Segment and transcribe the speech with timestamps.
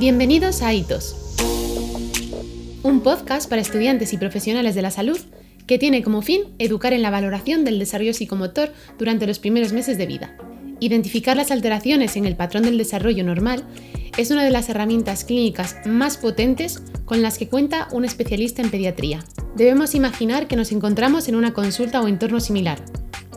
[0.00, 1.14] Bienvenidos a Hitos,
[2.82, 5.18] un podcast para estudiantes y profesionales de la salud
[5.66, 9.98] que tiene como fin educar en la valoración del desarrollo psicomotor durante los primeros meses
[9.98, 10.34] de vida.
[10.80, 13.62] Identificar las alteraciones en el patrón del desarrollo normal
[14.16, 18.70] es una de las herramientas clínicas más potentes con las que cuenta un especialista en
[18.70, 19.22] pediatría.
[19.54, 22.82] Debemos imaginar que nos encontramos en una consulta o entorno similar,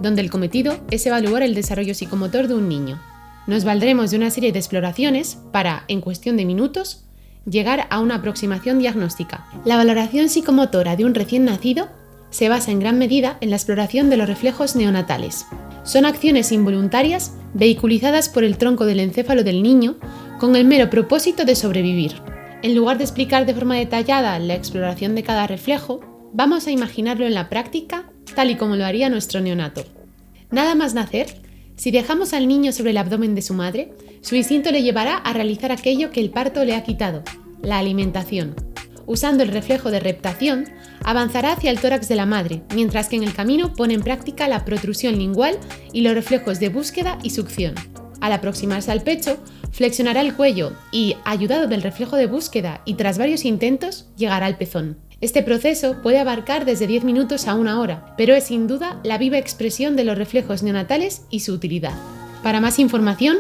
[0.02, 3.02] donde el cometido es evaluar el desarrollo psicomotor de un niño.
[3.46, 7.04] Nos valdremos de una serie de exploraciones para, en cuestión de minutos,
[7.46, 9.46] llegar a una aproximación diagnóstica.
[9.66, 11.90] La valoración psicomotora de un recién nacido
[12.30, 15.46] se basa en gran medida en la exploración de los reflejos neonatales.
[15.84, 19.98] Son acciones involuntarias vehiculizadas por el tronco del encéfalo del niño
[20.40, 22.14] con el mero propósito de sobrevivir.
[22.62, 26.00] En lugar de explicar de forma detallada la exploración de cada reflejo,
[26.32, 28.06] vamos a imaginarlo en la práctica
[28.36, 29.84] tal y como lo haría nuestro neonato.
[30.50, 31.43] Nada más nacer,
[31.76, 35.34] si dejamos al niño sobre el abdomen de su madre, su instinto le llevará a
[35.34, 37.24] realizar aquello que el parto le ha quitado,
[37.62, 38.56] la alimentación.
[39.06, 40.66] Usando el reflejo de reptación,
[41.04, 44.48] avanzará hacia el tórax de la madre, mientras que en el camino pone en práctica
[44.48, 45.58] la protrusión lingual
[45.92, 47.76] y los reflejos de búsqueda y succión.
[48.24, 49.38] Al aproximarse al pecho,
[49.74, 54.56] flexionará el cuello y, ayudado del reflejo de búsqueda y tras varios intentos, llegará al
[54.56, 54.96] pezón.
[55.20, 59.18] Este proceso puede abarcar desde 10 minutos a una hora, pero es sin duda la
[59.18, 61.92] viva expresión de los reflejos neonatales y su utilidad.
[62.44, 63.40] Para más información,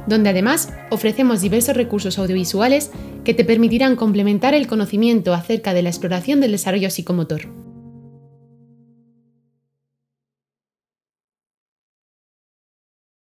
[0.07, 2.91] donde además ofrecemos diversos recursos audiovisuales
[3.25, 7.66] que te permitirán complementar el conocimiento acerca de la exploración del desarrollo psicomotor.